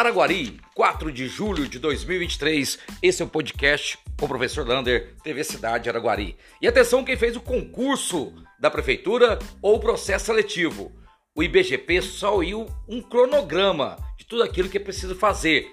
[0.00, 2.78] Araguari, 4 de julho de 2023.
[3.02, 6.38] Esse é o podcast com o professor Lander, TV Cidade Araguari.
[6.58, 10.90] E atenção quem fez o concurso da prefeitura ou o processo seletivo.
[11.34, 15.70] O IBGP saiu um cronograma de tudo aquilo que é preciso fazer.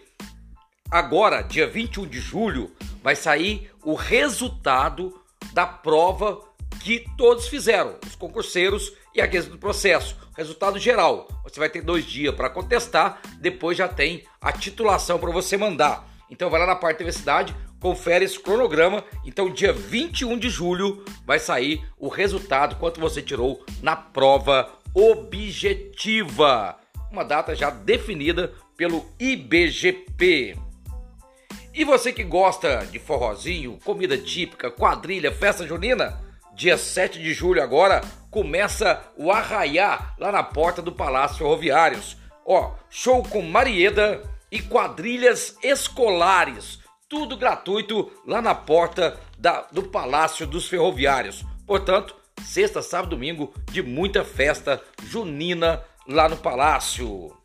[0.92, 5.22] Agora, dia 21 de julho, vai sair o resultado
[5.54, 6.42] da prova
[6.84, 10.18] que todos fizeram, os concurseiros e aqueles do processo.
[10.38, 11.28] Resultado geral.
[11.44, 16.08] Você vai ter dois dias para contestar, depois já tem a titulação para você mandar.
[16.30, 19.04] Então vai lá na parte da universidade, confere esse cronograma.
[19.26, 26.78] Então, dia 21 de julho vai sair o resultado, quanto você tirou na prova objetiva.
[27.12, 30.56] Uma data já definida pelo IBGP.
[31.74, 36.22] E você que gosta de forrozinho, comida típica, quadrilha, festa junina?
[36.56, 38.02] Dia 7 de julho agora
[38.38, 42.16] começa o arraiá lá na porta do Palácio Ferroviários.
[42.46, 44.22] Ó, show com Marieda
[44.52, 51.44] e quadrilhas escolares, tudo gratuito lá na porta da, do Palácio dos Ferroviários.
[51.66, 57.36] Portanto, sexta, sábado, domingo de muita festa junina lá no Palácio.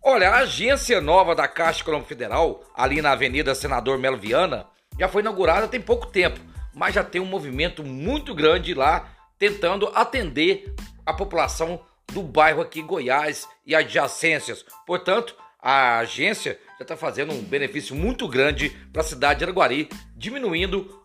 [0.00, 4.64] Olha, a agência nova da Caixa Econômica Federal, ali na Avenida Senador Melo Viana,
[4.96, 6.38] já foi inaugurada tem pouco tempo
[6.74, 9.08] mas já tem um movimento muito grande lá
[9.42, 10.72] tentando atender
[11.04, 11.80] a população
[12.12, 14.64] do bairro aqui Goiás e adjacências.
[14.86, 19.88] Portanto, a agência já está fazendo um benefício muito grande para a cidade de Araguari,
[20.14, 21.04] diminuindo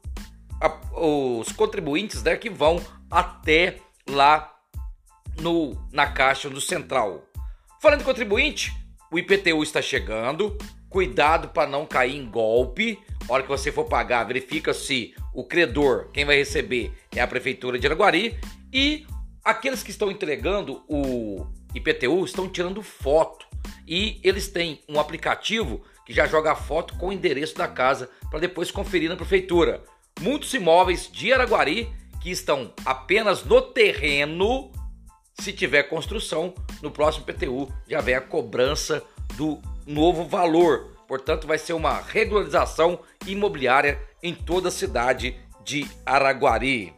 [0.62, 3.78] a, os contribuintes né, que vão até
[4.08, 4.54] lá
[5.42, 7.26] no, na caixa do central.
[7.82, 8.72] Falando em contribuinte,
[9.12, 10.56] o IPTU está chegando.
[10.90, 13.00] Cuidado para não cair em golpe.
[13.30, 17.78] Hora que você for pagar, verifica se o credor, quem vai receber é a prefeitura
[17.78, 18.40] de Araguari
[18.72, 19.06] e
[19.44, 23.46] aqueles que estão entregando o IPTU estão tirando foto
[23.86, 28.10] e eles têm um aplicativo que já joga a foto com o endereço da casa
[28.30, 29.84] para depois conferir na prefeitura.
[30.22, 31.90] Muitos imóveis de Araguari
[32.22, 34.72] que estão apenas no terreno,
[35.40, 39.04] se tiver construção, no próximo IPTU já vem a cobrança
[39.36, 40.97] do novo valor.
[41.08, 46.94] Portanto, vai ser uma regularização imobiliária em toda a cidade de Araguari.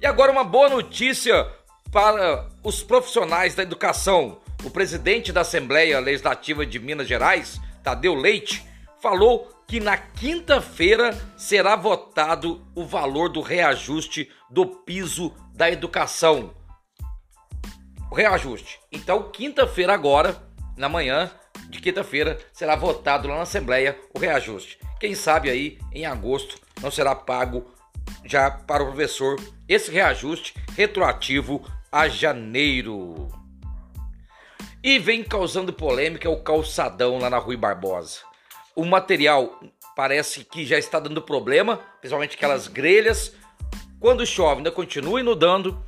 [0.00, 1.48] E agora uma boa notícia
[1.90, 4.40] para os profissionais da educação.
[4.64, 8.66] O presidente da Assembleia Legislativa de Minas Gerais, Tadeu Leite,
[9.00, 16.54] falou que na quinta-feira será votado o valor do reajuste do piso da educação.
[18.10, 18.78] O reajuste.
[18.90, 20.42] Então, quinta-feira agora,
[20.76, 21.30] na manhã,
[21.68, 24.78] de quinta-feira será votado lá na Assembleia o reajuste.
[24.98, 27.70] Quem sabe aí em agosto não será pago
[28.24, 33.28] já para o professor esse reajuste retroativo a janeiro.
[34.82, 38.20] E vem causando polêmica o calçadão lá na Rui Barbosa.
[38.74, 39.60] O material
[39.94, 43.32] parece que já está dando problema, principalmente aquelas grelhas.
[44.00, 45.80] Quando chove, ainda continua inundando.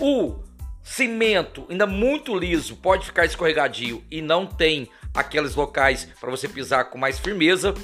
[0.00, 0.42] O
[0.82, 6.90] cimento ainda muito liso pode ficar escorregadio e não tem aqueles locais para você pisar
[6.90, 7.74] com mais firmeza.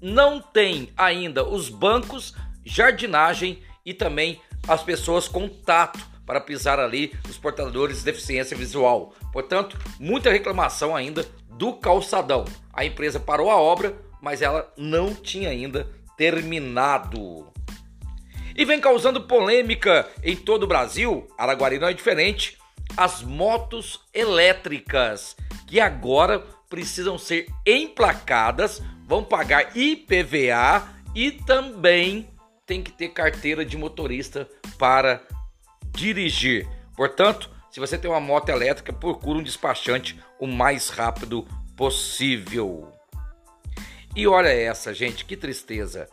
[0.00, 7.14] Não tem ainda os bancos, jardinagem e também as pessoas com tato para pisar ali
[7.28, 9.14] os portadores de deficiência visual.
[9.32, 12.44] Portanto, muita reclamação ainda do calçadão.
[12.72, 17.46] A empresa parou a obra, mas ela não tinha ainda terminado.
[18.58, 22.58] E vem causando polêmica em todo o Brasil, Araguari não é diferente,
[22.96, 32.28] as motos elétricas, que agora precisam ser emplacadas, vão pagar IPVA e também
[32.66, 35.22] tem que ter carteira de motorista para
[35.92, 36.68] dirigir.
[36.96, 41.46] Portanto, se você tem uma moto elétrica, procure um despachante o mais rápido
[41.76, 42.92] possível.
[44.16, 46.08] E olha essa, gente, que tristeza.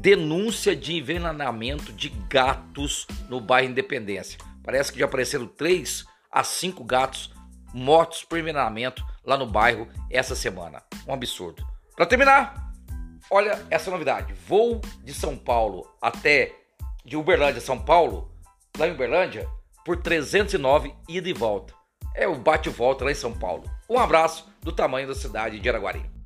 [0.00, 4.38] Denúncia de envenenamento de gatos no bairro Independência.
[4.62, 7.32] Parece que já apareceram três a cinco gatos
[7.74, 10.84] mortos por envenenamento lá no bairro essa semana.
[11.04, 11.66] Um absurdo.
[11.96, 12.72] Para terminar,
[13.28, 16.54] olha essa novidade: voo de São Paulo até
[17.04, 18.30] de Uberlândia, São Paulo,
[18.78, 19.48] lá em Uberlândia,
[19.84, 21.74] por 309 ida e volta.
[22.14, 23.64] É o bate-volta lá em São Paulo.
[23.90, 26.17] Um abraço do tamanho da cidade de Araguari.